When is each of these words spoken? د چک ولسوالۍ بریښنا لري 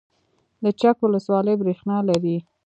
د 0.63 0.65
چک 0.79 0.97
ولسوالۍ 1.01 1.55
بریښنا 1.61 1.97
لري 2.09 2.37